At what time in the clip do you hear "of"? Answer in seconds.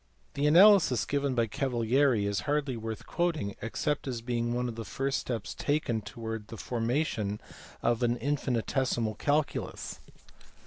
4.67-4.73, 7.83-8.01